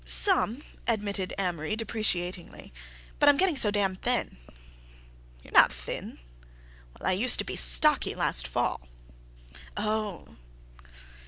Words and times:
"Some," 0.03 0.63
admitted 0.87 1.31
Amory 1.37 1.75
depreciatingly, 1.75 2.73
"but 3.19 3.29
I'm 3.29 3.37
getting 3.37 3.55
so 3.55 3.69
damned 3.69 4.01
thin." 4.01 4.37
"You're 5.43 5.53
not 5.53 5.71
thin." 5.71 6.17
"Well, 6.99 7.07
I 7.07 7.11
used 7.13 7.37
to 7.37 7.45
be 7.45 7.55
stocky 7.55 8.15
last 8.15 8.47
fall." 8.47 8.81
"Oh!" 9.77 10.37